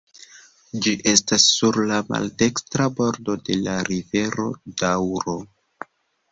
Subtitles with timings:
[0.85, 4.51] Ĝi estas sur la maldekstra bordo de la rivero
[4.83, 5.41] Doŭro.